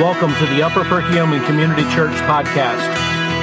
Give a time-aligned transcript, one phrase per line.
[0.00, 2.84] Welcome to the Upper Perkiomen Community Church podcast.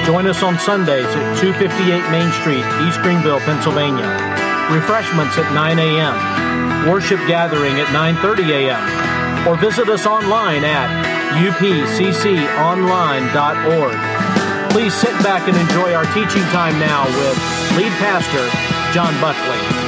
[0.06, 4.06] Join us on Sundays at 258 Main Street, East Greenville, Pennsylvania.
[4.70, 6.88] Refreshments at 9 a.m.
[6.88, 9.48] Worship gathering at 9:30 a.m.
[9.48, 10.86] Or visit us online at
[11.34, 11.90] upcconline.org.
[14.70, 17.36] Please sit back and enjoy our teaching time now with
[17.76, 18.46] lead pastor
[18.94, 19.83] John Buckley.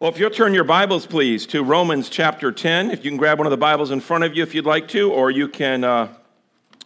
[0.00, 2.92] Well, if you'll turn your Bibles, please, to Romans chapter 10.
[2.92, 4.86] If you can grab one of the Bibles in front of you if you'd like
[4.90, 6.14] to, or you can uh,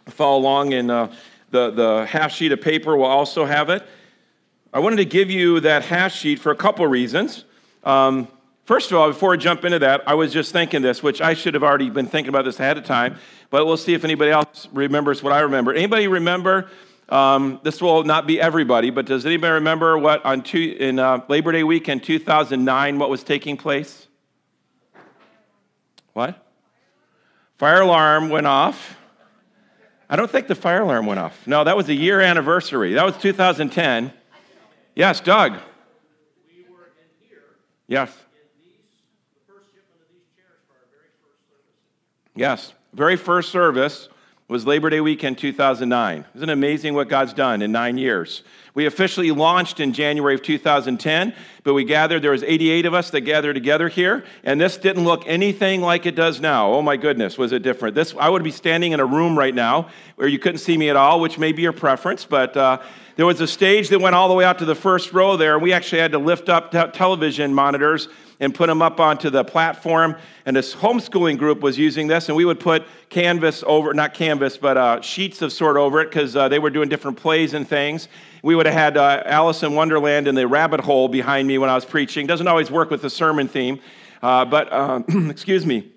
[0.07, 1.13] follow along in uh,
[1.51, 3.83] the, the half sheet of paper, we'll also have it.
[4.73, 7.45] I wanted to give you that half sheet for a couple reasons.
[7.83, 8.27] Um,
[8.65, 11.35] first of all, before I jump into that, I was just thinking this, which I
[11.35, 13.17] should have already been thinking about this ahead of time,
[13.51, 15.71] but we'll see if anybody else remembers what I remember.
[15.71, 16.67] Anybody remember
[17.09, 21.23] um, this will not be everybody, but does anybody remember what on two, in uh,
[21.27, 24.07] Labor Day weekend 2009 what was taking place?
[26.13, 26.45] What?
[27.57, 28.97] Fire alarm went off.
[30.09, 31.47] I don't think the fire alarm went off.
[31.47, 32.93] No, that was a year anniversary.
[32.93, 34.13] That was 2010.
[34.95, 35.53] Yes, Doug.
[36.47, 37.43] We were in here.
[37.87, 38.15] Yes.
[42.35, 44.09] Yes, very first service
[44.49, 46.25] was Labor Day weekend 2009.
[46.35, 48.43] Isn't it amazing what God's done in nine years?
[48.73, 53.09] We officially launched in January of 2010, but we gathered, there was 88 of us
[53.11, 56.73] that gathered together here, and this didn't look anything like it does now.
[56.73, 57.95] Oh my goodness, was it different?
[57.95, 60.89] This, I would be standing in a room right now where you couldn't see me
[60.89, 62.81] at all, which may be your preference, but uh,
[63.15, 65.53] there was a stage that went all the way out to the first row there,
[65.53, 68.07] and we actually had to lift up te- television monitors
[68.39, 70.15] and put them up onto the platform.
[70.45, 74.57] And this homeschooling group was using this, and we would put canvas over, not canvas,
[74.57, 77.67] but uh, sheets of sort over it because uh, they were doing different plays and
[77.67, 78.07] things.
[78.41, 81.69] We would have had uh, Alice in Wonderland in the rabbit hole behind me when
[81.69, 82.25] I was preaching.
[82.25, 83.79] Doesn't always work with the sermon theme,
[84.23, 85.92] uh, but um, excuse me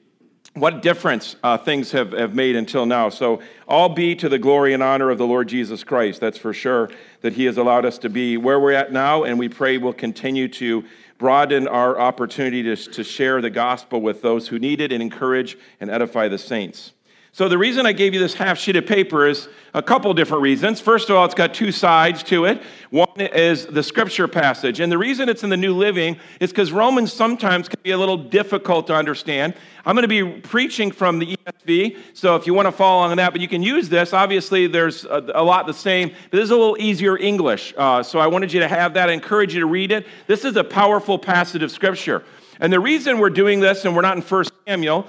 [0.56, 3.10] what difference uh, things have, have made until now.
[3.10, 6.20] So, all be to the glory and honor of the Lord Jesus Christ.
[6.20, 6.90] That's for sure
[7.20, 9.92] that He has allowed us to be where we're at now, and we pray we'll
[9.92, 10.84] continue to
[11.18, 15.58] broaden our opportunity to, to share the gospel with those who need it and encourage
[15.80, 16.92] and edify the saints.
[17.36, 20.42] So, the reason I gave you this half sheet of paper is a couple different
[20.42, 20.80] reasons.
[20.80, 22.62] First of all, it's got two sides to it.
[22.88, 24.80] One is the scripture passage.
[24.80, 27.98] And the reason it's in the New Living is because Romans sometimes can be a
[27.98, 29.52] little difficult to understand.
[29.84, 33.10] I'm going to be preaching from the ESV, so if you want to follow along
[33.10, 34.14] on that, but you can use this.
[34.14, 37.74] Obviously, there's a, a lot the same, but this is a little easier English.
[37.76, 39.10] Uh, so, I wanted you to have that.
[39.10, 40.06] I encourage you to read it.
[40.26, 42.24] This is a powerful passage of scripture.
[42.60, 45.06] And the reason we're doing this, and we're not in 1 Samuel,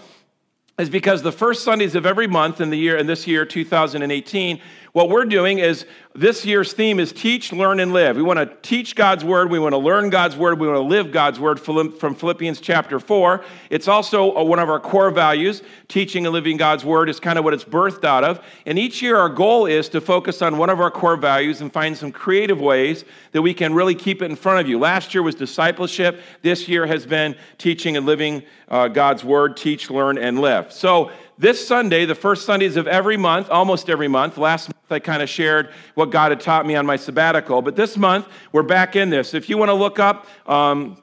[0.77, 4.61] is because the first Sundays of every month in the year in this year 2018,
[4.93, 5.85] what we're doing is
[6.17, 8.15] this year's theme is teach, learn, and live.
[8.15, 10.81] We want to teach God's word, we want to learn God's word, we want to
[10.81, 13.43] live God's word from Philippians chapter 4.
[13.69, 15.61] It's also one of our core values.
[15.87, 18.43] Teaching and living God's word is kind of what it's birthed out of.
[18.65, 21.71] And each year, our goal is to focus on one of our core values and
[21.71, 24.79] find some creative ways that we can really keep it in front of you.
[24.79, 29.91] Last year was discipleship, this year has been teaching and living uh, God's word, teach,
[29.91, 30.73] learn, and live.
[30.73, 34.99] So, this Sunday, the first Sundays of every month, almost every month, last month I
[34.99, 38.63] kind of shared what God had taught me on my sabbatical, but this month we're
[38.63, 39.33] back in this.
[39.33, 40.97] If you want to look up, um,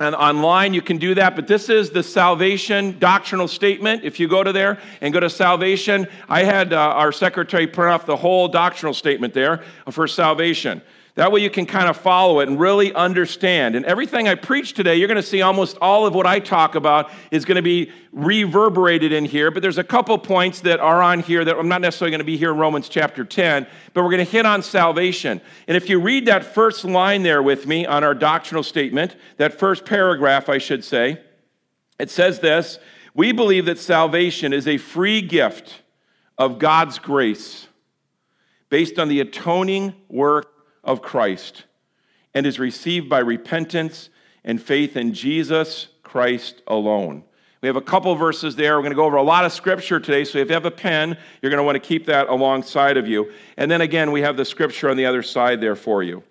[0.00, 4.04] and online, you can do that, but this is the salvation doctrinal statement.
[4.04, 7.92] If you go to there and go to salvation, I had uh, our secretary print
[7.92, 10.82] off the whole doctrinal statement there for salvation.
[11.18, 13.74] That way you can kind of follow it and really understand.
[13.74, 16.76] And everything I preach today, you're going to see almost all of what I talk
[16.76, 19.50] about is going to be reverberated in here.
[19.50, 22.24] But there's a couple points that are on here that I'm not necessarily going to
[22.24, 25.40] be here in Romans chapter 10, but we're going to hit on salvation.
[25.66, 29.58] And if you read that first line there with me on our doctrinal statement, that
[29.58, 31.20] first paragraph, I should say,
[31.98, 32.78] it says this
[33.12, 35.82] We believe that salvation is a free gift
[36.38, 37.66] of God's grace
[38.68, 40.54] based on the atoning work
[40.88, 41.64] of Christ
[42.34, 44.08] and is received by repentance
[44.42, 47.22] and faith in Jesus Christ alone.
[47.60, 48.76] We have a couple verses there.
[48.76, 50.70] We're going to go over a lot of scripture today, so if you have a
[50.70, 53.30] pen, you're going to want to keep that alongside of you.
[53.56, 56.22] And then again, we have the scripture on the other side there for you.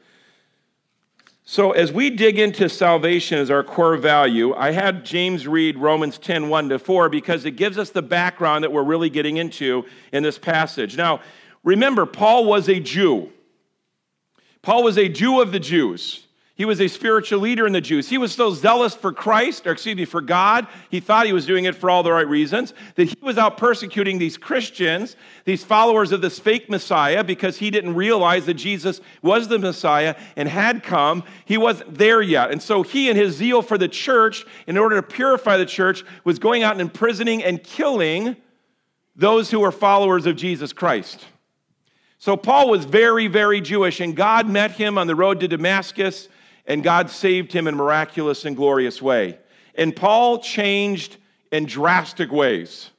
[1.44, 6.18] So, as we dig into salvation as our core value, I had James read Romans
[6.18, 9.86] 10 1 to 4 because it gives us the background that we're really getting into
[10.12, 10.98] in this passage.
[10.98, 11.21] Now,
[11.63, 13.31] remember, Paul was a Jew.
[14.62, 16.24] Paul was a Jew of the Jews.
[16.56, 18.09] He was a spiritual leader in the Jews.
[18.09, 21.45] He was so zealous for Christ, or excuse me, for God, he thought he was
[21.45, 25.15] doing it for all the right reasons, that he was out persecuting these Christians,
[25.45, 30.15] these followers of this fake Messiah, because he didn't realize that Jesus was the Messiah
[30.36, 31.24] and had come.
[31.45, 32.50] He wasn't there yet.
[32.50, 36.04] And so he, in his zeal for the church, in order to purify the church,
[36.24, 38.36] was going out and imprisoning and killing
[39.15, 41.24] those who were followers of Jesus Christ.
[42.19, 46.30] So Paul was very, very Jewish, and God met him on the road to Damascus
[46.68, 49.40] and God saved him in a miraculous and glorious way.
[49.74, 51.18] And Paul changed
[51.52, 52.92] in drastic ways.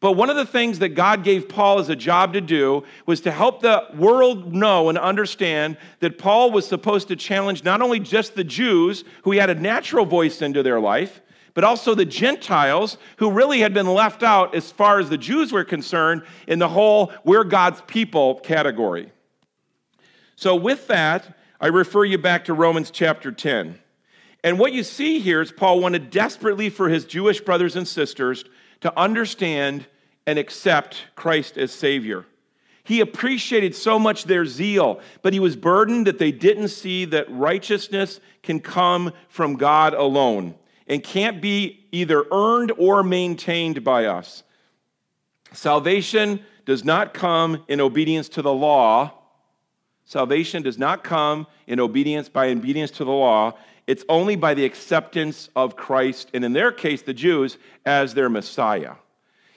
[0.00, 3.22] But one of the things that God gave Paul as a job to do was
[3.22, 7.98] to help the world know and understand that Paul was supposed to challenge not only
[7.98, 11.20] just the Jews, who he had a natural voice into their life,
[11.54, 15.52] but also the Gentiles, who really had been left out as far as the Jews
[15.52, 19.10] were concerned in the whole we're God's people category.
[20.36, 23.78] So, with that, I refer you back to Romans chapter 10.
[24.44, 28.44] And what you see here is Paul wanted desperately for his Jewish brothers and sisters
[28.80, 29.86] to understand
[30.26, 32.24] and accept Christ as Savior.
[32.84, 37.30] He appreciated so much their zeal, but he was burdened that they didn't see that
[37.30, 40.54] righteousness can come from God alone
[40.88, 44.42] and can't be either earned or maintained by us.
[45.52, 49.18] Salvation does not come in obedience to the law,
[50.08, 53.52] Salvation does not come in obedience by obedience to the law.
[53.86, 58.30] It's only by the acceptance of Christ, and in their case, the Jews, as their
[58.30, 58.94] Messiah.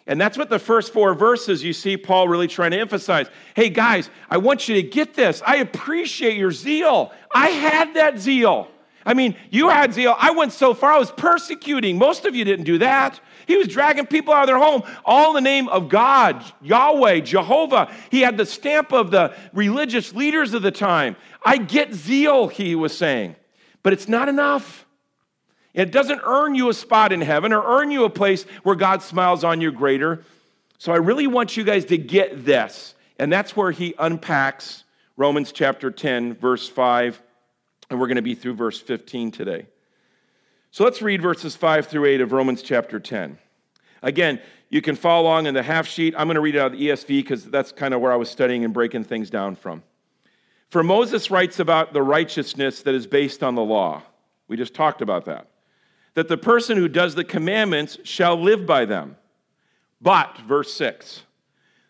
[0.08, 3.28] And that's what the first four verses you see Paul really trying to emphasize.
[3.56, 5.42] Hey, guys, I want you to get this.
[5.48, 7.14] I appreciate your zeal.
[7.34, 8.68] I had that zeal.
[9.06, 10.16] I mean, you had zeal.
[10.18, 11.98] I went so far, I was persecuting.
[11.98, 13.20] Most of you didn't do that.
[13.48, 17.22] He was dragging people out of their home, all in the name of God, Yahweh,
[17.22, 17.92] Jehovah.
[18.10, 21.16] He had the stamp of the religious leaders of the time.
[21.44, 23.36] I get zeal, he was saying,
[23.84, 24.86] but it's not enough.
[25.74, 29.02] It doesn't earn you a spot in heaven or earn you a place where God
[29.02, 30.24] smiles on you greater.
[30.78, 32.94] So I really want you guys to get this.
[33.18, 34.84] And that's where he unpacks
[35.16, 37.22] Romans chapter 10, verse 5
[37.92, 39.68] and we're going to be through verse 15 today.
[40.72, 43.38] So let's read verses 5 through 8 of Romans chapter 10.
[44.02, 44.40] Again,
[44.70, 46.16] you can follow along in the half sheet.
[46.18, 48.16] I'm going to read it out of the ESV because that's kind of where I
[48.16, 49.84] was studying and breaking things down from.
[50.70, 54.04] For Moses writes about the righteousness that is based on the law.
[54.48, 55.48] We just talked about that.
[56.14, 59.18] That the person who does the commandments shall live by them.
[60.00, 61.24] But, verse 6,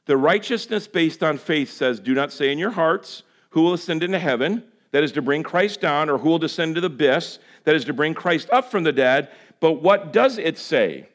[0.05, 3.21] the righteousness based on faith says, Do not say in your hearts,
[3.51, 4.63] Who will ascend into heaven?
[4.91, 7.85] That is to bring Christ down, or who will descend to the abyss, that is
[7.85, 9.29] to bring Christ up from the dead.
[9.59, 11.07] But what does it say?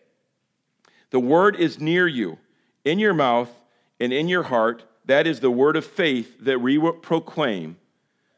[1.11, 2.39] The word is near you,
[2.85, 3.51] in your mouth
[4.01, 4.85] and in your heart.
[5.07, 7.77] That is the word of faith that we proclaim.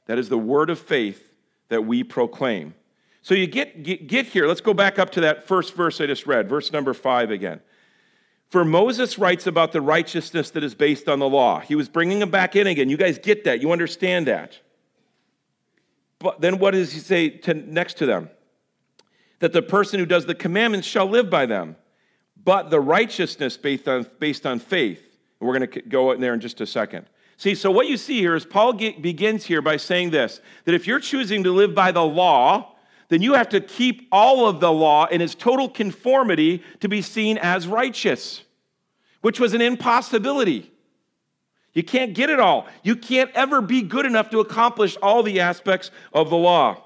[0.07, 1.35] That is the word of faith
[1.69, 2.75] that we proclaim.
[3.23, 4.47] So you get, get, get here.
[4.47, 7.61] Let's go back up to that first verse I just read, verse number five again.
[8.49, 11.61] For Moses writes about the righteousness that is based on the law.
[11.61, 12.89] He was bringing them back in again.
[12.89, 13.61] You guys get that.
[13.61, 14.59] You understand that.
[16.19, 18.31] But then what does he say to, next to them?
[19.41, 21.77] That the person who does the commandments shall live by them.
[22.45, 25.03] But the righteousness based on, based on faith.
[25.41, 27.07] And we're going to go in there in just a second.
[27.37, 30.87] See, so what you see here is Paul begins here by saying this that if
[30.87, 32.75] you're choosing to live by the law,
[33.09, 37.01] then you have to keep all of the law in its total conformity to be
[37.01, 38.43] seen as righteous,
[39.21, 40.73] which was an impossibility.
[41.75, 42.67] You can't get it all.
[42.83, 46.85] You can't ever be good enough to accomplish all the aspects of the law.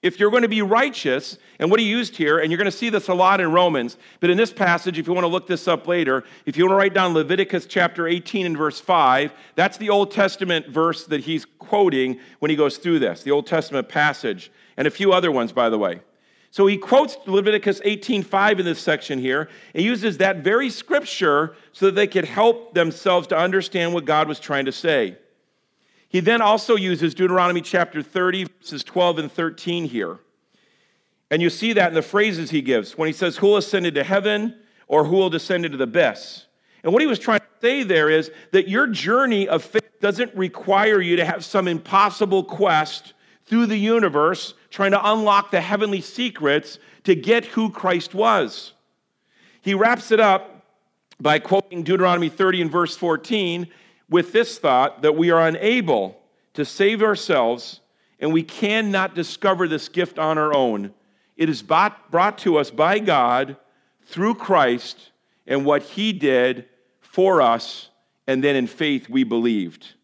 [0.00, 2.76] If you're going to be righteous, and what he used here, and you're going to
[2.76, 5.48] see this a lot in Romans, but in this passage, if you want to look
[5.48, 9.32] this up later, if you want to write down Leviticus chapter 18 and verse 5,
[9.56, 13.48] that's the Old Testament verse that he's quoting when he goes through this, the Old
[13.48, 16.00] Testament passage, and a few other ones, by the way.
[16.58, 21.86] So he quotes Leviticus 18:5 in this section here and uses that very scripture so
[21.86, 25.16] that they could help themselves to understand what God was trying to say.
[26.08, 30.18] He then also uses Deuteronomy chapter 30 verses 12 and 13 here.
[31.30, 33.86] And you see that in the phrases he gives when he says who will ascend
[33.86, 34.56] into heaven
[34.88, 36.46] or who will descend into the abyss.
[36.82, 40.34] And what he was trying to say there is that your journey of faith doesn't
[40.34, 43.12] require you to have some impossible quest
[43.46, 48.72] through the universe trying to unlock the heavenly secrets to get who Christ was.
[49.60, 50.66] He wraps it up
[51.20, 53.68] by quoting Deuteronomy 30 and verse 14
[54.08, 56.20] with this thought that we are unable
[56.54, 57.80] to save ourselves
[58.20, 60.92] and we cannot discover this gift on our own.
[61.36, 63.56] It is brought to us by God
[64.06, 65.12] through Christ
[65.46, 66.66] and what he did
[67.00, 67.88] for us,
[68.26, 69.94] and then in faith we believed.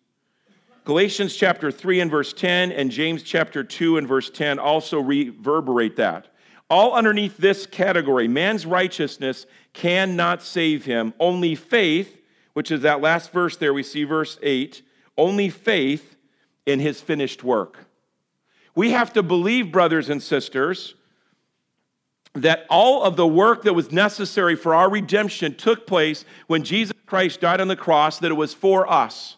[0.84, 5.96] Galatians chapter 3 and verse 10 and James chapter 2 and verse 10 also reverberate
[5.96, 6.28] that.
[6.68, 11.14] All underneath this category, man's righteousness cannot save him.
[11.18, 12.20] Only faith,
[12.52, 14.82] which is that last verse there, we see verse 8,
[15.16, 16.16] only faith
[16.66, 17.86] in his finished work.
[18.74, 20.96] We have to believe, brothers and sisters,
[22.34, 26.92] that all of the work that was necessary for our redemption took place when Jesus
[27.06, 29.36] Christ died on the cross, that it was for us,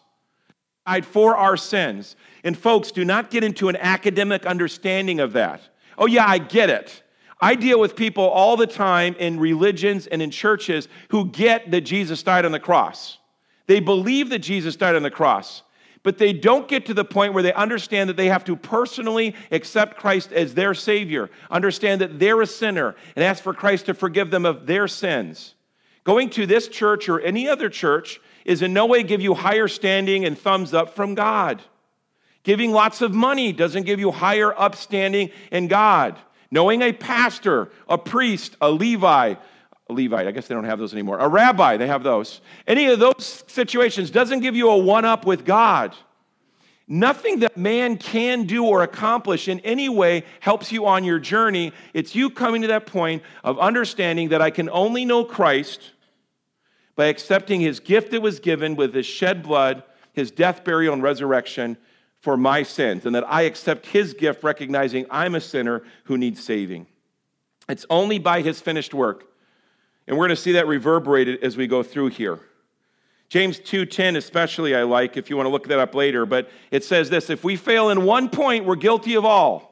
[1.05, 2.15] for our sins.
[2.43, 5.61] And folks, do not get into an academic understanding of that.
[5.97, 7.03] Oh, yeah, I get it.
[7.39, 11.81] I deal with people all the time in religions and in churches who get that
[11.81, 13.19] Jesus died on the cross.
[13.67, 15.61] They believe that Jesus died on the cross
[16.07, 19.35] but they don't get to the point where they understand that they have to personally
[19.51, 23.93] accept Christ as their Savior, understand that they're a sinner, and ask for Christ to
[23.93, 25.55] forgive them of their sins.
[26.05, 29.67] Going to this church or any other church is in no way give you higher
[29.67, 31.61] standing and thumbs up from God.
[32.43, 36.17] Giving lots of money doesn't give you higher upstanding in God.
[36.49, 39.35] Knowing a pastor, a priest, a Levi,
[39.89, 41.19] a Levite, I guess they don't have those anymore.
[41.19, 42.39] A rabbi, they have those.
[42.65, 45.93] Any of those situations doesn't give you a one up with God.
[46.87, 51.73] Nothing that man can do or accomplish in any way helps you on your journey.
[51.93, 55.91] It's you coming to that point of understanding that I can only know Christ
[56.97, 61.01] by accepting his gift that was given with his shed blood, his death, burial, and
[61.01, 61.77] resurrection
[62.19, 66.43] for my sins, and that I accept his gift recognizing I'm a sinner who needs
[66.43, 66.87] saving.
[67.69, 69.27] It's only by his finished work
[70.07, 72.39] and we're going to see that reverberated as we go through here.
[73.29, 76.83] James 2:10 especially I like if you want to look that up later, but it
[76.83, 79.66] says this, if we fail in one point, we're guilty of all.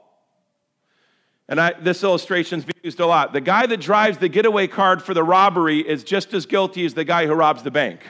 [1.48, 3.34] And I, this illustration's been used a lot.
[3.34, 6.96] The guy that drives the getaway card for the robbery is just as guilty as
[6.96, 8.02] the guy who robs the bank.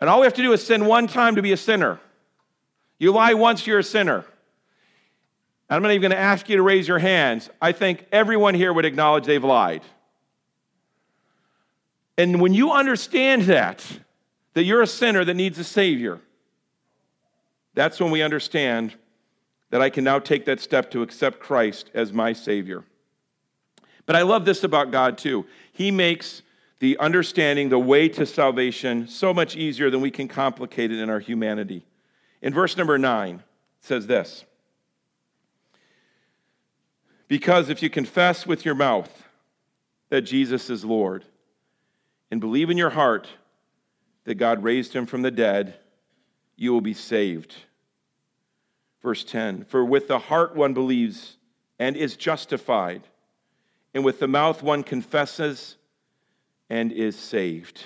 [0.00, 2.00] And all we have to do is sin one time to be a sinner.
[2.98, 4.24] You lie once, you're a sinner.
[5.68, 7.48] I'm not even going to ask you to raise your hands.
[7.60, 9.82] I think everyone here would acknowledge they've lied.
[12.18, 13.84] And when you understand that,
[14.54, 16.20] that you're a sinner that needs a Savior,
[17.74, 18.94] that's when we understand
[19.72, 22.84] that I can now take that step to accept Christ as my Savior.
[24.04, 25.46] But I love this about God too.
[25.72, 26.42] He makes
[26.78, 31.08] the understanding, the way to salvation, so much easier than we can complicate it in
[31.08, 31.86] our humanity.
[32.42, 34.44] In verse number nine, it says this
[37.26, 39.24] Because if you confess with your mouth
[40.10, 41.24] that Jesus is Lord,
[42.30, 43.26] and believe in your heart
[44.24, 45.76] that God raised him from the dead,
[46.56, 47.54] you will be saved.
[49.02, 51.36] Verse 10 For with the heart one believes
[51.78, 53.02] and is justified,
[53.94, 55.76] and with the mouth one confesses
[56.70, 57.82] and is saved.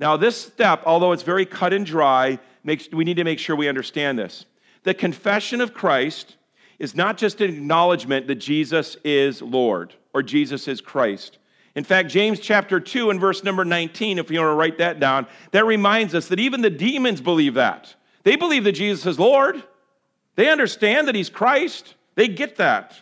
[0.00, 3.54] Now, this step, although it's very cut and dry, makes, we need to make sure
[3.54, 4.46] we understand this.
[4.82, 6.36] The confession of Christ
[6.80, 11.38] is not just an acknowledgement that Jesus is Lord or Jesus is Christ.
[11.76, 14.98] In fact, James chapter 2 and verse number 19, if you want to write that
[14.98, 17.94] down, that reminds us that even the demons believe that.
[18.24, 19.62] They believe that Jesus is Lord.
[20.34, 21.94] They understand that he's Christ.
[22.14, 23.00] They get that.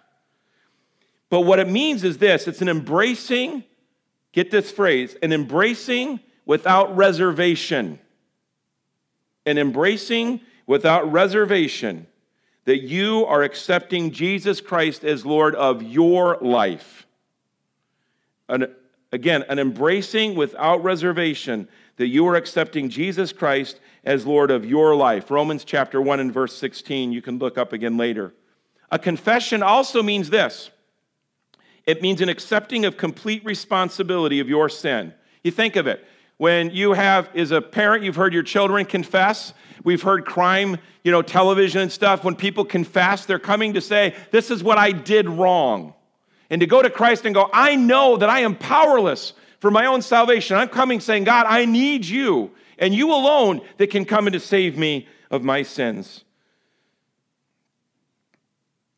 [1.28, 3.64] But what it means is this it's an embracing,
[4.32, 7.98] get this phrase, an embracing without reservation.
[9.46, 12.06] An embracing without reservation
[12.66, 17.06] that you are accepting Jesus Christ as Lord of your life
[18.50, 18.74] an,
[19.12, 21.68] again, an embracing without reservation
[22.00, 25.30] that you are accepting Jesus Christ as Lord of your life.
[25.30, 28.32] Romans chapter 1 and verse 16, you can look up again later.
[28.90, 30.70] A confession also means this
[31.84, 35.12] it means an accepting of complete responsibility of your sin.
[35.44, 36.02] You think of it.
[36.38, 39.52] When you have, as a parent, you've heard your children confess.
[39.84, 42.24] We've heard crime, you know, television and stuff.
[42.24, 45.92] When people confess, they're coming to say, This is what I did wrong
[46.50, 49.86] and to go to Christ and go, I know that I am powerless for my
[49.86, 50.56] own salvation.
[50.56, 54.40] I'm coming saying, God, I need you, and you alone that can come and to
[54.40, 56.24] save me of my sins.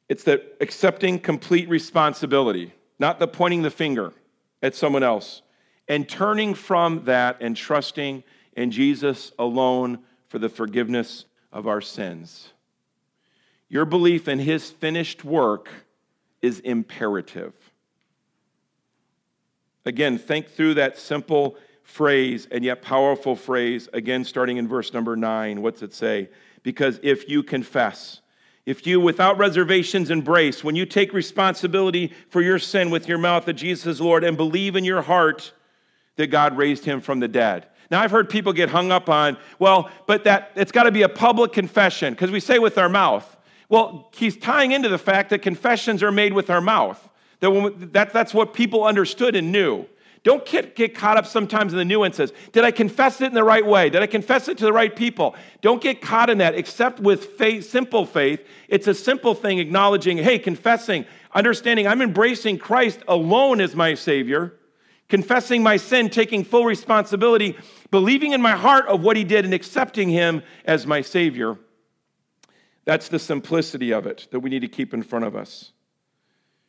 [0.09, 4.13] It's the accepting complete responsibility, not the pointing the finger
[4.63, 5.43] at someone else,
[5.89, 8.23] and turning from that and trusting
[8.57, 12.53] in Jesus alone for the forgiveness of our sins.
[13.69, 15.69] Your belief in his finished work
[16.43, 17.55] is imperative.
[19.85, 25.17] Again, think through that simple phrase and yet powerful phrase, again, starting in verse number
[25.17, 25.63] nine.
[25.63, 26.29] What's it say?
[26.63, 28.21] Because if you confess,
[28.65, 33.45] if you without reservations embrace, when you take responsibility for your sin with your mouth
[33.47, 35.53] that Jesus is Lord and believe in your heart
[36.17, 37.67] that God raised him from the dead.
[37.91, 41.03] Now, I've heard people get hung up on, well, but that it's got to be
[41.03, 43.37] a public confession because we say with our mouth.
[43.69, 47.09] Well, he's tying into the fact that confessions are made with our mouth.
[47.43, 49.87] That, that that's what people understood and knew.
[50.23, 52.33] Don't get, get caught up sometimes in the nuances.
[52.53, 53.91] Did I confess it in the right way?
[53.91, 55.35] Did I confess it to the right people?
[55.61, 58.47] Don't get caught in that, except with faith, simple faith.
[58.69, 64.55] It's a simple thing acknowledging, hey, confessing, understanding I'm embracing Christ alone as my Savior,
[65.09, 67.59] confessing my sin, taking full responsibility,
[67.91, 71.59] believing in my heart of what He did, and accepting Him as my Savior.
[72.85, 75.73] That's the simplicity of it that we need to keep in front of us.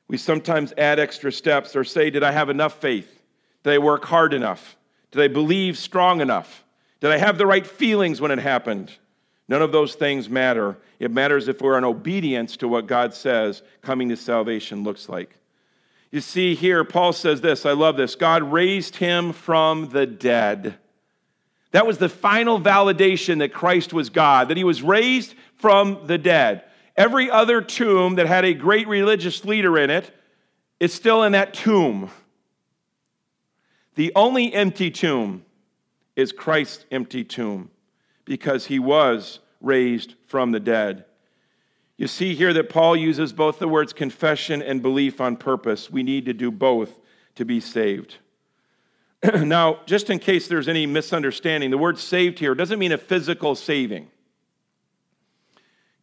[0.07, 3.21] We sometimes add extra steps or say, Did I have enough faith?
[3.63, 4.77] Did I work hard enough?
[5.11, 6.63] Did I believe strong enough?
[6.99, 8.91] Did I have the right feelings when it happened?
[9.47, 10.77] None of those things matter.
[10.99, 15.35] It matters if we're in obedience to what God says coming to salvation looks like.
[16.11, 20.75] You see here, Paul says this, I love this God raised him from the dead.
[21.71, 26.19] That was the final validation that Christ was God, that he was raised from the
[26.19, 26.63] dead.
[26.95, 30.11] Every other tomb that had a great religious leader in it
[30.79, 32.11] is still in that tomb.
[33.95, 35.45] The only empty tomb
[36.15, 37.71] is Christ's empty tomb
[38.25, 41.05] because he was raised from the dead.
[41.97, 45.89] You see here that Paul uses both the words confession and belief on purpose.
[45.89, 46.99] We need to do both
[47.35, 48.17] to be saved.
[49.35, 53.55] now, just in case there's any misunderstanding, the word saved here doesn't mean a physical
[53.55, 54.09] saving.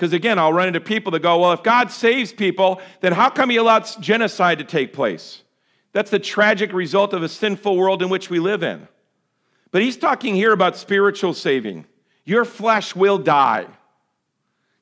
[0.01, 3.29] Because again, I'll run into people that go, well, if God saves people, then how
[3.29, 5.43] come he allows genocide to take place?
[5.93, 8.89] That's the tragic result of a sinful world in which we live in.
[9.73, 11.85] But he's talking here about spiritual saving.
[12.25, 13.67] Your flesh will die.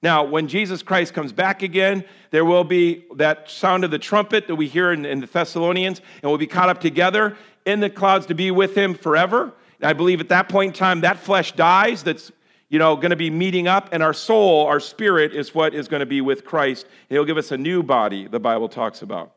[0.02, 4.46] Now, when Jesus Christ comes back again, there will be that sound of the trumpet
[4.46, 7.90] that we hear in, in, the Thessalonians, and we'll be caught up together in the
[7.90, 9.52] clouds to be with him forever.
[9.82, 12.30] I believe at that point in time, that flesh dies, that's
[12.68, 15.88] you know, going to be meeting up, and our soul, our spirit, is what is
[15.88, 16.86] going to be with Christ.
[17.08, 19.32] He'll give us a new body, the Bible talks about.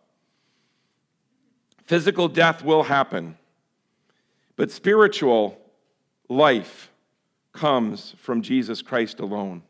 [1.86, 3.38] Physical death will happen,
[4.56, 5.58] but spiritual
[6.30, 6.92] life
[7.54, 9.64] comes from Jesus Christ alone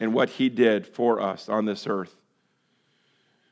[0.00, 2.14] and what he did for us on this earth.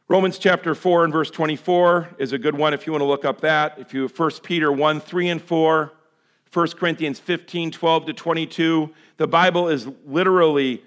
[0.08, 3.25] Romans chapter 4 and verse 24 is a good one if you want to look
[3.25, 3.76] up that.
[3.78, 5.92] If you 1 Peter 1, 3 and 4,
[6.52, 10.82] 1 Corinthians 15, 12 to 22, the Bible is literally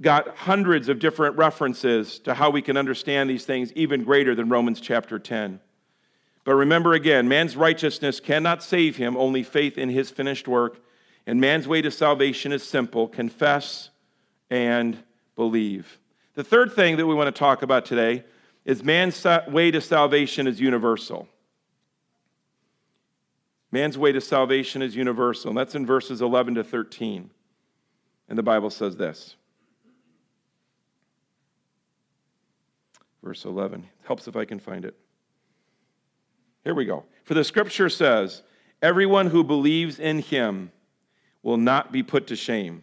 [0.00, 4.48] got hundreds of different references to how we can understand these things, even greater than
[4.48, 5.60] Romans chapter 10.
[6.44, 10.80] But remember again, man's righteousness cannot save him, only faith in his finished work.
[11.26, 13.90] And man's way to salvation is simple confess
[14.48, 14.96] and
[15.36, 15.98] believe.
[16.34, 18.24] The third thing that we want to talk about today
[18.64, 21.28] is man's way to salvation is universal.
[23.70, 25.50] Man's way to salvation is universal.
[25.50, 27.30] And that's in verses 11 to 13.
[28.28, 29.36] And the Bible says this.
[33.22, 33.86] Verse 11.
[34.04, 34.94] Helps if I can find it.
[36.64, 37.04] Here we go.
[37.24, 38.42] For the scripture says,
[38.80, 40.70] Everyone who believes in him
[41.42, 42.82] will not be put to shame.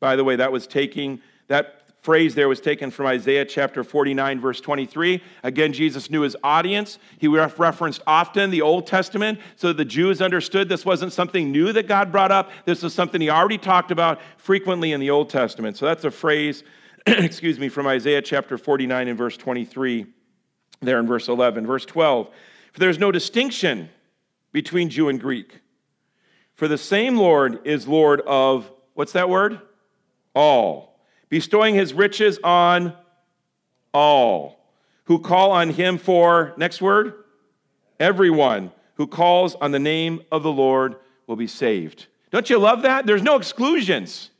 [0.00, 4.38] By the way, that was taking, that phrase there was taken from Isaiah chapter 49,
[4.38, 5.22] verse 23.
[5.42, 6.98] Again, Jesus knew his audience.
[7.16, 11.88] He referenced often the Old Testament so the Jews understood this wasn't something new that
[11.88, 12.50] God brought up.
[12.66, 15.78] This was something he already talked about frequently in the Old Testament.
[15.78, 16.62] So that's a phrase,
[17.06, 20.04] excuse me, from Isaiah chapter 49 and verse 23,
[20.82, 21.66] there in verse 11.
[21.66, 22.28] Verse 12.
[22.74, 23.88] For there's no distinction
[24.52, 25.58] between Jew and Greek.
[26.52, 29.58] For the same Lord is Lord of, what's that word?
[30.34, 30.93] All,
[31.34, 32.94] bestowing his riches on
[33.92, 34.64] all
[35.06, 37.24] who call on him for, next word,
[37.98, 40.94] everyone who calls on the name of the Lord
[41.26, 42.06] will be saved.
[42.30, 43.04] Don't you love that?
[43.04, 44.30] There's no exclusions.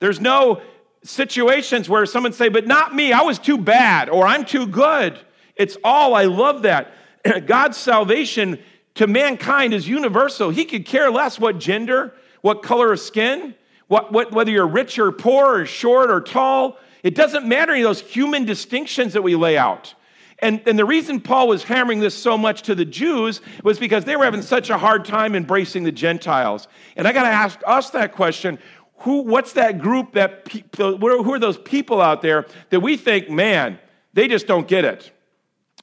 [0.00, 0.60] There's no
[1.04, 5.16] situations where someone say, but not me, I was too bad, or I'm too good.
[5.54, 6.92] It's all, I love that.
[7.46, 8.58] God's salvation
[8.96, 10.50] to mankind is universal.
[10.50, 13.54] He could care less what gender, what color of skin,
[13.88, 16.78] what, what, whether you're rich or poor, or short or tall.
[17.02, 19.94] It doesn't matter any of those human distinctions that we lay out.
[20.40, 24.04] And, and the reason Paul was hammering this so much to the Jews was because
[24.04, 26.68] they were having such a hard time embracing the Gentiles.
[26.94, 28.58] And I got to ask us that question
[28.98, 33.78] who, what's that group that who are those people out there that we think, man,
[34.12, 35.10] they just don't get it?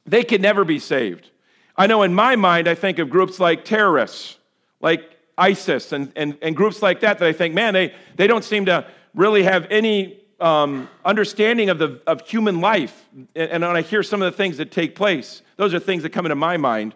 [0.06, 1.30] They can never be saved.
[1.76, 4.38] I know in my mind, I think of groups like terrorists,
[4.82, 8.43] like ISIS, and, and, and groups like that, that I think, man, they, they don't
[8.43, 13.08] seem to really have any um, understanding of, the, of human life.
[13.36, 16.04] And, and when I hear some of the things that take place, those are things
[16.04, 16.93] that come into my mind.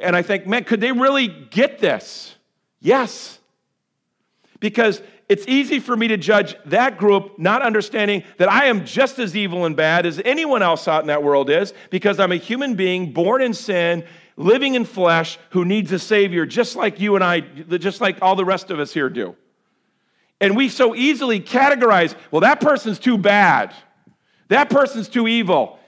[0.00, 2.34] And I think, man, could they really get this?
[2.80, 3.38] Yes.
[4.60, 9.18] Because it's easy for me to judge that group, not understanding that I am just
[9.18, 12.36] as evil and bad as anyone else out in that world is, because I'm a
[12.36, 14.04] human being born in sin,
[14.36, 18.36] living in flesh, who needs a Savior, just like you and I, just like all
[18.36, 19.34] the rest of us here do.
[20.40, 23.74] And we so easily categorize well, that person's too bad,
[24.48, 25.78] that person's too evil.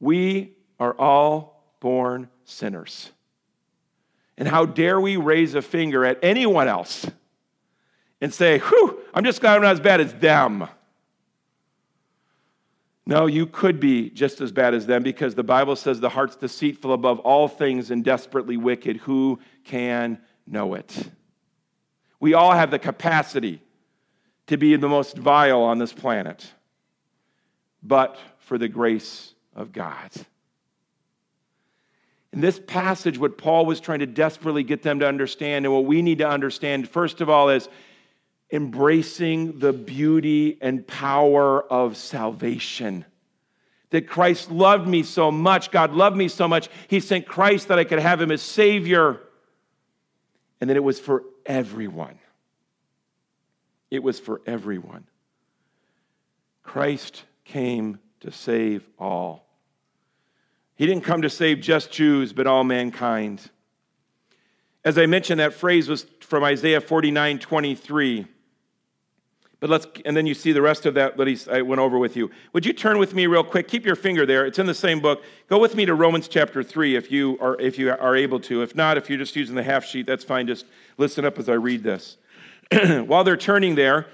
[0.00, 3.10] We are all born sinners.
[4.36, 7.06] And how dare we raise a finger at anyone else?
[8.20, 10.68] And say, whew, I'm just glad I'm not as bad as them.
[13.06, 16.36] No, you could be just as bad as them because the Bible says the heart's
[16.36, 18.98] deceitful above all things and desperately wicked.
[18.98, 21.10] Who can know it?
[22.20, 23.62] We all have the capacity
[24.46, 26.52] to be the most vile on this planet,
[27.82, 30.10] but for the grace of God.
[32.32, 35.84] In this passage, what Paul was trying to desperately get them to understand, and what
[35.84, 37.68] we need to understand, first of all, is
[38.52, 43.04] embracing the beauty and power of salvation.
[43.90, 47.78] That Christ loved me so much, God loved me so much, He sent Christ that
[47.78, 49.20] I could have Him as Savior.
[50.60, 52.18] And that it was for everyone.
[53.90, 55.06] It was for everyone.
[56.62, 59.46] Christ came to save all.
[60.76, 63.50] He didn't come to save just Jews, but all mankind.
[64.84, 68.26] As I mentioned, that phrase was from Isaiah 49 23.
[69.60, 71.98] But let's, and then you see the rest of that that he, I went over
[71.98, 72.30] with you.
[72.54, 73.68] Would you turn with me real quick?
[73.68, 74.46] Keep your finger there.
[74.46, 75.22] It's in the same book.
[75.48, 78.62] Go with me to Romans chapter 3 if you are, if you are able to.
[78.62, 80.46] If not, if you're just using the half sheet, that's fine.
[80.46, 80.64] Just
[80.96, 82.16] listen up as I read this.
[82.72, 84.06] While they're turning there, a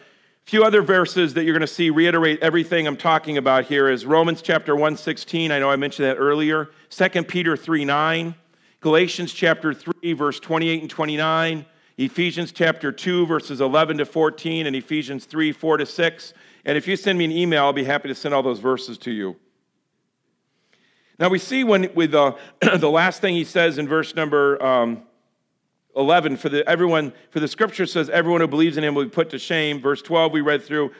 [0.46, 4.04] few other verses that you're going to see reiterate everything I'm talking about here is
[4.04, 5.52] Romans chapter 116.
[5.52, 6.70] I know I mentioned that earlier.
[6.90, 8.34] 2 Peter 3 9.
[8.80, 11.66] Galatians chapter 3, verse 28 and 29.
[11.98, 16.34] Ephesians chapter 2, verses 11 to 14, and Ephesians 3, 4 to 6.
[16.66, 18.98] And if you send me an email, I'll be happy to send all those verses
[18.98, 19.36] to you.
[21.18, 22.34] Now we see when with uh,
[22.76, 25.04] the last thing he says in verse number um,
[25.96, 29.10] 11 for the everyone for the scripture says everyone who believes in him will be
[29.10, 29.80] put to shame.
[29.80, 30.92] Verse 12 we read through,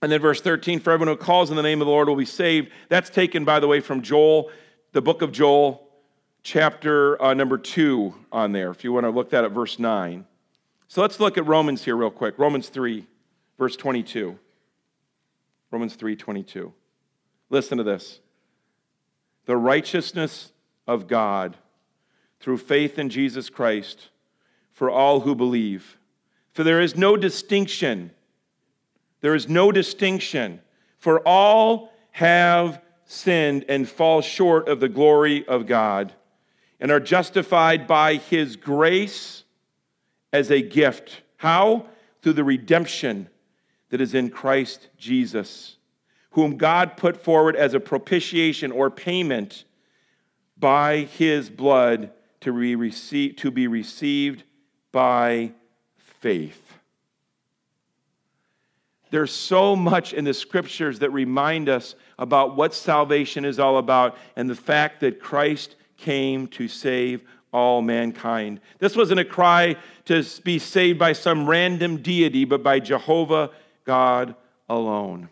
[0.00, 2.14] and then verse 13 for everyone who calls in the name of the Lord will
[2.14, 2.70] be saved.
[2.88, 4.52] That's taken by the way from Joel,
[4.92, 5.88] the book of Joel,
[6.42, 10.26] chapter uh, number 2 on there, if you want to look that at verse 9.
[10.88, 12.38] So let's look at Romans here real quick.
[12.38, 13.06] Romans 3,
[13.58, 14.38] verse 22.
[15.70, 16.72] Romans 3, 22.
[17.48, 18.20] Listen to this.
[19.46, 20.52] The righteousness
[20.86, 21.56] of God
[22.40, 24.10] through faith in Jesus Christ
[24.72, 25.98] for all who believe.
[26.52, 28.10] For there is no distinction.
[29.20, 30.60] There is no distinction.
[30.98, 36.12] For all have sinned and fall short of the glory of God
[36.82, 39.44] and are justified by his grace
[40.32, 41.22] as a gift.
[41.36, 41.86] How?
[42.20, 43.28] Through the redemption
[43.90, 45.76] that is in Christ Jesus,
[46.32, 49.64] whom God put forward as a propitiation or payment
[50.58, 54.42] by his blood to be, received, to be received
[54.90, 55.52] by
[56.20, 56.78] faith.
[59.10, 64.16] There's so much in the scriptures that remind us about what salvation is all about
[64.34, 68.60] and the fact that Christ came to save all mankind.
[68.78, 73.50] This wasn't a cry to be saved by some random deity, but by Jehovah
[73.84, 74.34] God
[74.68, 75.28] alone.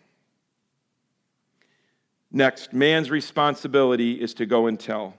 [2.31, 5.15] Next, man's responsibility is to go and tell.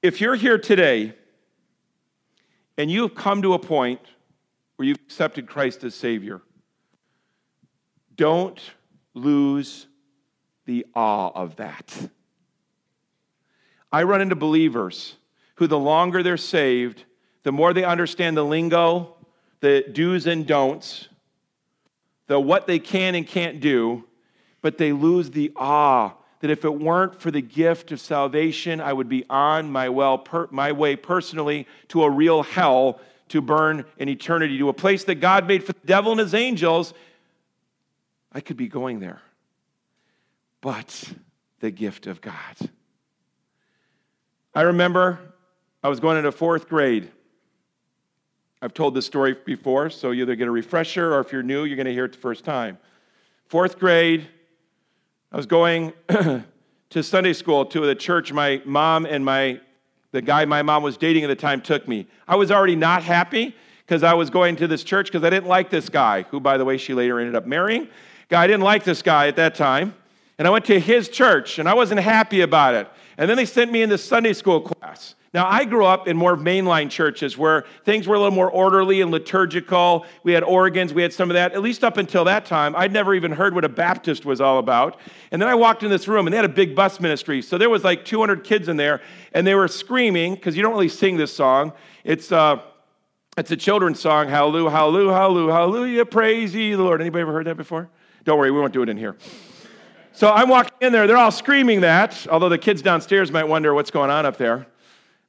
[0.00, 1.14] If you're here today
[2.78, 4.00] and you've come to a point
[4.76, 6.40] where you've accepted Christ as Savior,
[8.16, 8.60] don't
[9.14, 9.86] lose
[10.64, 11.94] the awe of that.
[13.92, 15.14] I run into believers
[15.56, 17.04] who, the longer they're saved,
[17.42, 19.14] the more they understand the lingo,
[19.60, 21.08] the do's and don'ts,
[22.26, 24.04] the what they can and can't do,
[24.62, 28.92] but they lose the awe that if it weren't for the gift of salvation, I
[28.92, 33.84] would be on my, well, per, my way personally to a real hell to burn
[33.96, 36.94] in eternity, to a place that God made for the devil and his angels.
[38.32, 39.22] I could be going there.
[40.60, 41.12] But
[41.60, 42.34] the gift of God.
[44.54, 45.18] I remember
[45.82, 47.10] I was going into fourth grade.
[48.60, 51.64] I've told this story before, so you either get a refresher or if you're new,
[51.64, 52.76] you're going to hear it the first time.
[53.46, 54.28] Fourth grade,
[55.32, 59.60] I was going to Sunday school to the church my mom and my
[60.10, 62.06] the guy my mom was dating at the time took me.
[62.28, 65.48] I was already not happy because I was going to this church because I didn't
[65.48, 67.88] like this guy, who by the way she later ended up marrying.
[68.28, 69.94] Guy I didn't like this guy at that time.
[70.38, 72.88] And I went to his church, and I wasn't happy about it.
[73.18, 75.14] And then they sent me into Sunday school class.
[75.34, 79.00] Now, I grew up in more mainline churches where things were a little more orderly
[79.00, 80.04] and liturgical.
[80.24, 81.52] We had organs, we had some of that.
[81.52, 84.58] At least up until that time, I'd never even heard what a Baptist was all
[84.58, 85.00] about.
[85.30, 87.40] And then I walked in this room, and they had a big bus ministry.
[87.40, 89.00] So there was like 200 kids in there,
[89.32, 91.72] and they were screaming, because you don't really sing this song.
[92.04, 92.60] It's, uh,
[93.38, 97.00] it's a children's song, Hallelujah, Hallelujah, Hallelujah, Hallelujah, praise ye the Lord.
[97.00, 97.88] Anybody ever heard that before?
[98.24, 99.16] Don't worry, we won't do it in here.
[100.14, 103.72] So I'm walking in there, they're all screaming that, although the kids downstairs might wonder
[103.72, 104.66] what's going on up there.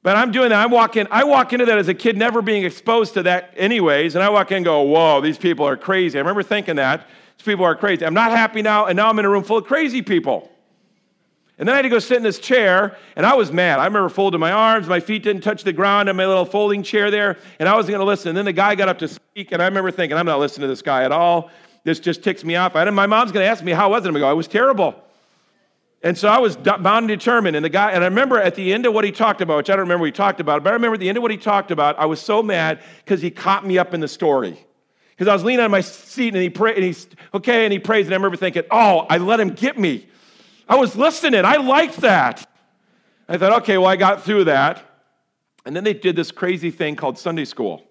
[0.02, 0.60] But I'm doing that.
[0.60, 3.54] I walk in, I walk into that as a kid, never being exposed to that
[3.56, 6.18] anyways, and I walk in and go, whoa, these people are crazy.
[6.18, 7.08] I remember thinking that.
[7.38, 8.04] These people are crazy.
[8.04, 10.50] I'm not happy now, and now I'm in a room full of crazy people.
[11.58, 13.78] And then I had to go sit in this chair, and I was mad.
[13.78, 16.82] I remember folding my arms, my feet didn't touch the ground on my little folding
[16.82, 18.28] chair there, and I wasn't going to listen.
[18.28, 20.64] And then the guy got up to speak, and I remember thinking, I'm not listening
[20.64, 21.50] to this guy at all.
[21.84, 22.74] This just ticks me off.
[22.74, 24.08] I, my mom's going to ask me, How was it?
[24.08, 25.00] I'm going to go, I was terrible.
[26.02, 27.56] And so I was bound and determined.
[27.56, 29.70] And the guy, and I remember at the end of what he talked about, which
[29.70, 31.30] I don't remember what he talked about, but I remember at the end of what
[31.30, 34.58] he talked about, I was so mad because he caught me up in the story.
[35.12, 37.78] Because I was leaning on my seat and he prayed, and he's okay, and he
[37.78, 40.06] prays, and I remember thinking, oh, I let him get me.
[40.68, 41.42] I was listening.
[41.44, 42.46] I liked that.
[43.26, 44.82] I thought, okay, well, I got through that.
[45.64, 47.82] And then they did this crazy thing called Sunday school.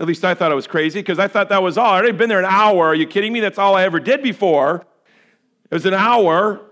[0.00, 1.90] At least I thought it was crazy because I thought that was all.
[1.90, 2.86] I already been there an hour.
[2.86, 3.40] Are you kidding me?
[3.40, 4.86] That's all I ever did before.
[5.70, 6.62] It was an hour.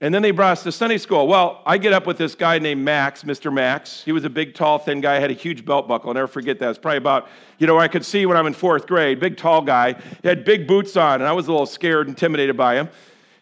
[0.00, 1.28] And then they brought us to Sunday school.
[1.28, 3.52] Well, I get up with this guy named Max, Mr.
[3.52, 4.02] Max.
[4.02, 6.08] He was a big, tall, thin guy, had a huge belt buckle.
[6.08, 6.70] I'll never forget that.
[6.70, 9.20] It's probably about, you know, I could see when I'm in fourth grade.
[9.20, 9.92] Big, tall guy.
[10.22, 12.88] He had big boots on, and I was a little scared, intimidated by him.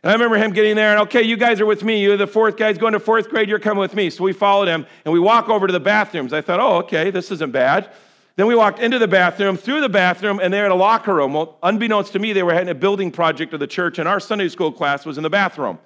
[0.03, 2.03] And I remember him getting there, and okay, you guys are with me.
[2.03, 4.11] You're the fourth guys going to fourth grade, you're coming with me.
[4.11, 6.33] So we followed him, and we walk over to the bathrooms.
[6.33, 7.89] I thought, oh, okay, this isn't bad.
[8.37, 11.35] Then we walked into the bathroom, through the bathroom, and they're in a locker room.
[11.35, 14.21] Well, unbeknownst to me, they were having a building project of the church, and our
[14.21, 15.79] Sunday school class was in the bathroom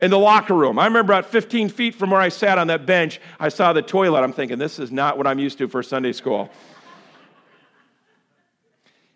[0.00, 0.78] in the locker room.
[0.78, 3.82] I remember about 15 feet from where I sat on that bench, I saw the
[3.82, 4.22] toilet.
[4.22, 6.50] I'm thinking, this is not what I'm used to for Sunday school.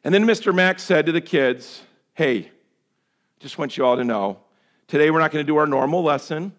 [0.05, 0.55] and then Mr.
[0.55, 1.83] Max said to the kids,
[2.15, 2.51] Hey,
[3.39, 4.39] just want you all to know,
[4.87, 6.53] today we're not going to do our normal lesson,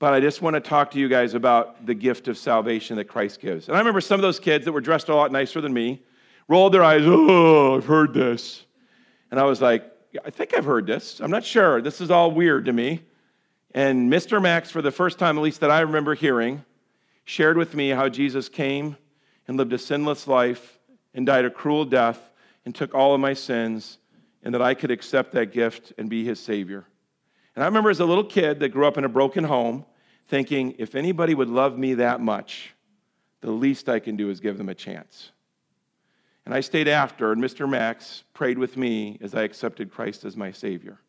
[0.00, 3.04] but I just want to talk to you guys about the gift of salvation that
[3.04, 3.68] Christ gives.
[3.68, 6.02] And I remember some of those kids that were dressed a lot nicer than me
[6.48, 8.64] rolled their eyes, Oh, I've heard this.
[9.30, 9.84] And I was like,
[10.24, 11.20] I think I've heard this.
[11.20, 11.82] I'm not sure.
[11.82, 13.02] This is all weird to me.
[13.72, 14.42] And Mr.
[14.42, 16.64] Max, for the first time, at least that I remember hearing,
[17.24, 18.96] shared with me how Jesus came
[19.46, 20.78] and lived a sinless life
[21.14, 22.18] and died a cruel death
[22.64, 23.98] and took all of my sins,
[24.42, 26.86] and that I could accept that gift and be his Savior.
[27.60, 29.84] And I remember as a little kid that grew up in a broken home
[30.28, 32.74] thinking, if anybody would love me that much,
[33.42, 35.30] the least I can do is give them a chance.
[36.46, 37.68] And I stayed after, and Mr.
[37.68, 41.00] Max prayed with me as I accepted Christ as my Savior.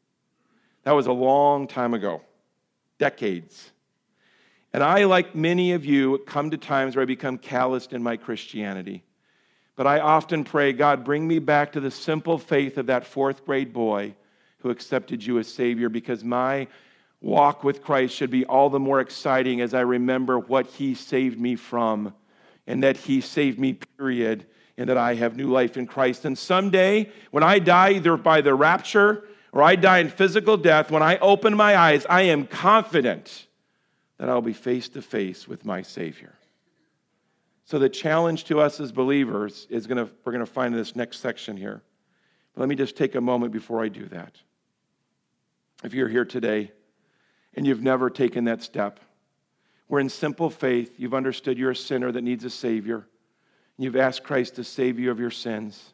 [0.83, 2.21] That was a long time ago
[2.97, 3.71] decades.
[4.73, 8.17] And I, like many of you, come to times where I become calloused in my
[8.17, 9.05] Christianity.
[9.77, 13.45] But I often pray, God, bring me back to the simple faith of that fourth
[13.45, 14.15] grade boy
[14.61, 16.67] who accepted you as Savior because my
[17.21, 21.39] walk with Christ should be all the more exciting as I remember what He saved
[21.39, 22.13] me from
[22.67, 24.45] and that He saved me, period,
[24.77, 26.25] and that I have new life in Christ.
[26.25, 30.91] And someday, when I die, either by the rapture or I die in physical death,
[30.91, 33.47] when I open my eyes, I am confident
[34.17, 36.33] that I'll be face to face with my Savior.
[37.65, 40.79] So the challenge to us as believers is going to, we're going to find in
[40.79, 41.81] this next section here.
[42.53, 44.35] But let me just take a moment before I do that.
[45.83, 46.71] If you're here today
[47.55, 48.99] and you've never taken that step,
[49.87, 53.07] where in simple faith you've understood you're a sinner that needs a Savior,
[53.77, 55.93] and you've asked Christ to save you of your sins,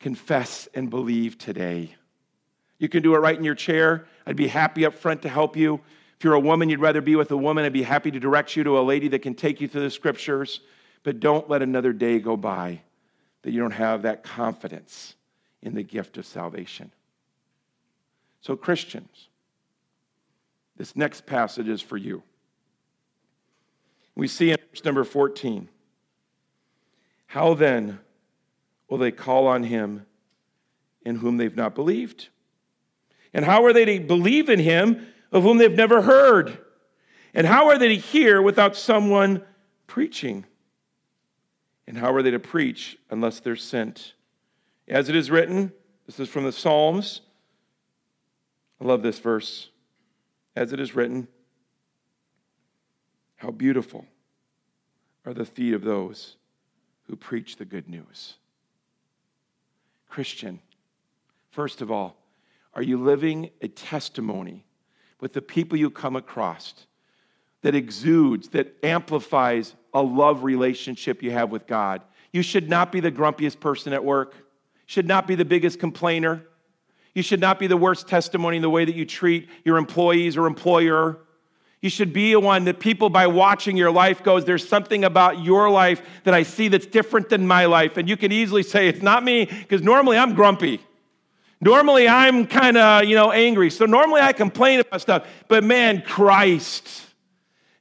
[0.00, 1.94] confess and believe today.
[2.78, 4.06] You can do it right in your chair.
[4.26, 5.80] I'd be happy up front to help you.
[6.16, 8.56] If you're a woman, you'd rather be with a woman, I'd be happy to direct
[8.56, 10.60] you to a lady that can take you through the scriptures.
[11.02, 12.80] But don't let another day go by
[13.42, 15.16] that you don't have that confidence
[15.62, 16.92] in the gift of salvation.
[18.42, 19.28] So, Christians,
[20.76, 22.22] this next passage is for you.
[24.14, 25.68] We see in verse number 14
[27.26, 28.00] How then
[28.88, 30.06] will they call on him
[31.04, 32.28] in whom they've not believed?
[33.32, 36.58] And how are they to believe in him of whom they've never heard?
[37.32, 39.42] And how are they to hear without someone
[39.86, 40.44] preaching?
[41.86, 44.14] And how are they to preach unless they're sent?
[44.88, 45.72] As it is written,
[46.06, 47.22] this is from the Psalms.
[48.82, 49.68] I love this verse.
[50.56, 51.28] As it is written,
[53.36, 54.04] how beautiful
[55.24, 56.34] are the feet of those
[57.04, 58.34] who preach the good news.
[60.08, 60.58] Christian,
[61.50, 62.16] first of all,
[62.74, 64.66] are you living a testimony
[65.20, 66.74] with the people you come across
[67.62, 72.02] that exudes, that amplifies a love relationship you have with God.
[72.32, 74.34] You should not be the grumpiest person at work,
[74.86, 76.44] should not be the biggest complainer.
[77.14, 80.36] You should not be the worst testimony in the way that you treat your employees
[80.36, 81.18] or employer.
[81.82, 85.68] You should be one that people, by watching your life, goes, There's something about your
[85.68, 87.96] life that I see that's different than my life.
[87.96, 90.80] And you can easily say, It's not me, because normally I'm grumpy.
[91.60, 93.70] Normally I'm kind of, you know, angry.
[93.70, 95.28] So normally I complain about stuff.
[95.48, 97.06] But man, Christ.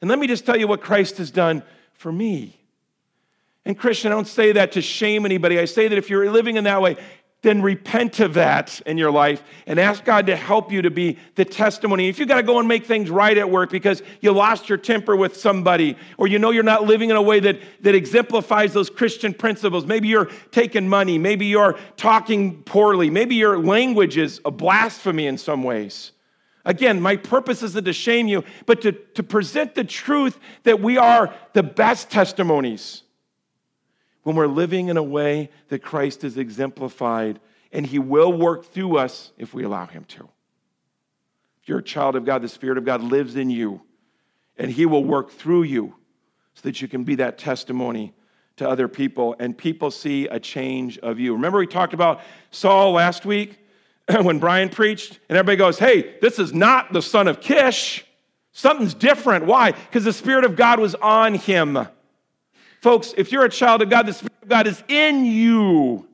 [0.01, 1.63] And let me just tell you what Christ has done
[1.93, 2.59] for me.
[3.65, 5.59] And Christian, I don't say that to shame anybody.
[5.59, 6.97] I say that if you're living in that way,
[7.41, 11.17] then repent of that in your life and ask God to help you to be
[11.35, 12.07] the testimony.
[12.07, 14.77] If you've got to go and make things right at work because you lost your
[14.77, 18.73] temper with somebody, or you know you're not living in a way that, that exemplifies
[18.73, 24.39] those Christian principles, maybe you're taking money, maybe you're talking poorly, maybe your language is
[24.45, 26.11] a blasphemy in some ways.
[26.63, 30.99] Again, my purpose isn't to shame you, but to, to present the truth that we
[30.99, 33.01] are the best testimonies
[34.23, 37.39] when we're living in a way that Christ is exemplified,
[37.71, 40.29] and He will work through us if we allow Him to.
[41.61, 43.81] If you're a child of God, the Spirit of God lives in you,
[44.57, 45.95] and He will work through you
[46.53, 48.13] so that you can be that testimony
[48.57, 51.33] to other people, and people see a change of you.
[51.33, 53.57] Remember, we talked about Saul last week
[54.21, 58.05] when Brian preached, and everybody goes, Hey, this is not the son of Kish.
[58.51, 59.45] Something's different.
[59.45, 59.71] Why?
[59.71, 61.87] Because the Spirit of God was on him.
[62.81, 66.07] Folks, if you're a child of God, the Spirit of God is in you.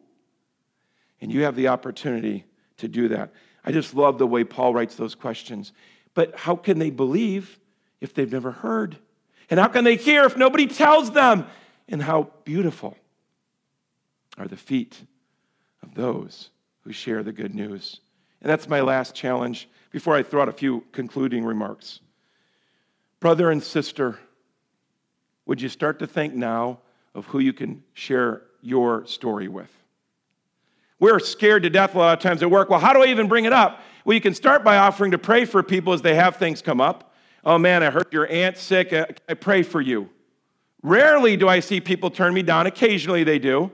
[1.22, 2.46] And you have the opportunity
[2.78, 3.32] to do that.
[3.64, 5.72] I just love the way Paul writes those questions.
[6.14, 7.58] But how can they believe
[8.02, 8.98] if they've never heard?
[9.50, 11.48] And how can they hear if nobody tells them?
[11.88, 12.98] And how beautiful
[14.38, 15.02] are the feet
[15.82, 16.50] of those
[16.82, 18.02] who share the good news.
[18.42, 22.02] And that's my last challenge before I throw out a few concluding remarks.
[23.20, 24.20] Brother and sister,
[25.48, 26.80] would you start to think now
[27.16, 29.72] of who you can share your story with?
[31.00, 32.70] We're scared to death a lot of times at work.
[32.70, 33.82] Well, how do I even bring it up?
[34.04, 36.82] Well, you can start by offering to pray for people as they have things come
[36.82, 37.14] up.
[37.44, 38.92] Oh man, I heard your aunt's sick.
[38.92, 40.10] Uh, I pray for you.
[40.84, 42.68] Rarely do I see people turn me down.
[42.68, 43.72] Occasionally they do.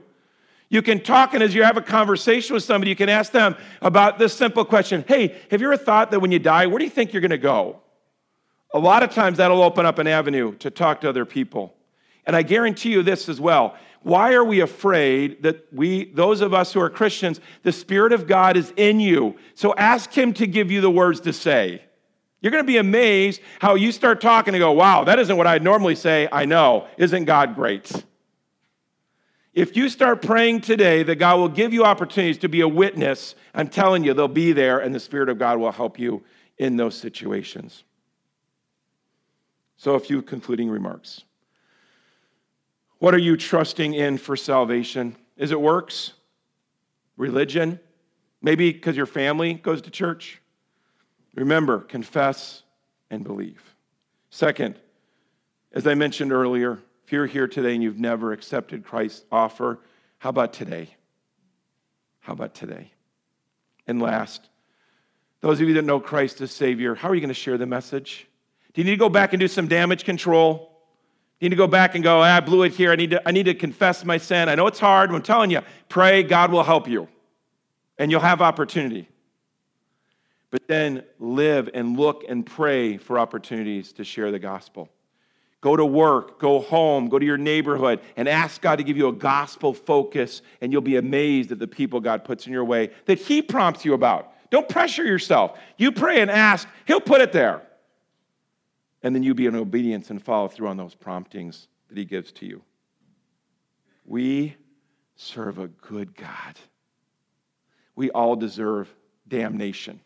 [0.68, 3.56] You can talk, and as you have a conversation with somebody, you can ask them
[3.80, 6.84] about this simple question Hey, have you ever thought that when you die, where do
[6.84, 7.80] you think you're going to go?
[8.74, 11.74] A lot of times that'll open up an avenue to talk to other people.
[12.26, 13.76] And I guarantee you this as well.
[14.02, 18.26] Why are we afraid that we, those of us who are Christians, the Spirit of
[18.26, 19.36] God is in you?
[19.54, 21.82] So ask Him to give you the words to say.
[22.40, 25.46] You're going to be amazed how you start talking and go, wow, that isn't what
[25.46, 26.28] I'd normally say.
[26.30, 26.88] I know.
[26.98, 27.90] Isn't God great?
[29.54, 33.36] If you start praying today that God will give you opportunities to be a witness,
[33.54, 36.24] I'm telling you, they'll be there and the Spirit of God will help you
[36.58, 37.84] in those situations.
[39.84, 41.24] So, a few concluding remarks.
[43.00, 45.14] What are you trusting in for salvation?
[45.36, 46.14] Is it works?
[47.18, 47.78] Religion?
[48.40, 50.40] Maybe because your family goes to church?
[51.34, 52.62] Remember, confess
[53.10, 53.62] and believe.
[54.30, 54.76] Second,
[55.74, 59.80] as I mentioned earlier, if you're here today and you've never accepted Christ's offer,
[60.16, 60.94] how about today?
[62.20, 62.90] How about today?
[63.86, 64.48] And last,
[65.42, 67.66] those of you that know Christ as Savior, how are you going to share the
[67.66, 68.26] message?
[68.74, 70.56] Do you need to go back and do some damage control?
[71.38, 72.90] Do you need to go back and go, ah, I blew it here.
[72.90, 74.48] I need, to, I need to confess my sin.
[74.48, 75.10] I know it's hard.
[75.10, 77.08] I'm telling you, pray, God will help you.
[77.98, 79.08] And you'll have opportunity.
[80.50, 84.88] But then live and look and pray for opportunities to share the gospel.
[85.60, 89.08] Go to work, go home, go to your neighborhood, and ask God to give you
[89.08, 92.90] a gospel focus, and you'll be amazed at the people God puts in your way
[93.06, 94.32] that He prompts you about.
[94.50, 95.58] Don't pressure yourself.
[95.78, 97.62] You pray and ask, He'll put it there
[99.04, 102.32] and then you be in obedience and follow through on those promptings that He gives
[102.32, 102.62] to you.
[104.06, 104.56] We
[105.14, 106.58] serve a good God.
[107.94, 108.92] We all deserve
[109.28, 110.00] damnation.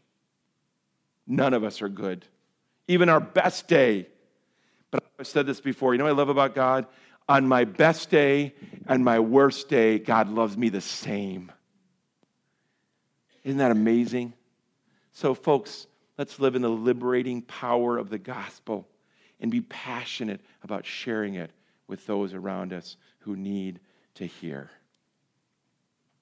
[1.27, 2.27] None of us are good,
[2.89, 4.09] even our best day.
[4.91, 5.95] But I've said this before.
[5.95, 6.87] You know what I love about God?
[7.29, 8.55] On my best day
[8.87, 11.53] and my worst day, God loves me the same.
[13.45, 14.33] Isn't that amazing?
[15.13, 15.87] So, folks,
[16.19, 18.89] Let's live in the liberating power of the gospel
[19.41, 21.53] and be passionate about sharing it
[21.87, 23.79] with those around us who need
[24.17, 24.69] to hear.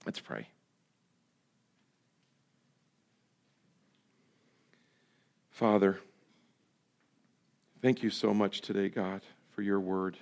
[0.04, 0.46] Let's pray.
[5.50, 5.98] Father,
[7.80, 10.18] thank you so much today, God, for your word.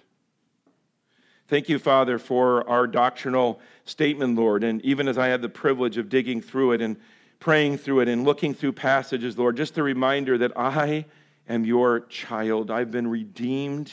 [1.48, 4.62] Thank you, Father, for our doctrinal statement, Lord.
[4.62, 6.96] And even as I had the privilege of digging through it and
[7.44, 11.04] praying through it and looking through passages, Lord, just a reminder that I
[11.46, 12.70] am your child.
[12.70, 13.92] I've been redeemed.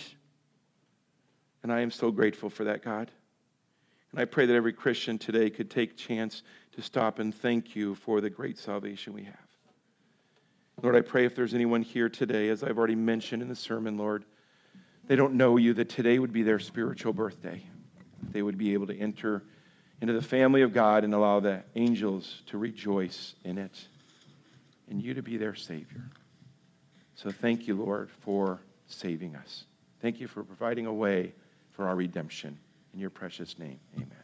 [1.61, 3.11] And I am so grateful for that, God.
[4.11, 6.43] And I pray that every Christian today could take chance
[6.77, 9.35] to stop and thank you for the great salvation we have.
[10.81, 13.97] Lord, I pray if there's anyone here today, as I've already mentioned in the sermon,
[13.97, 14.23] Lord,
[15.07, 17.61] they don't know you, that today would be their spiritual birthday.
[18.31, 19.43] They would be able to enter
[20.01, 23.87] into the family of God and allow the angels to rejoice in it
[24.89, 26.03] and you to be their Savior.
[27.15, 29.65] So thank you, Lord, for saving us.
[30.01, 31.33] Thank you for providing a way
[31.71, 32.57] for our redemption.
[32.93, 34.20] In your precious name, amen.